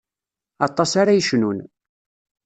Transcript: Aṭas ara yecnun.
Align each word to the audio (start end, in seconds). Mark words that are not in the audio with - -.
Aṭas 0.67 0.91
ara 1.01 1.17
yecnun. 1.17 1.59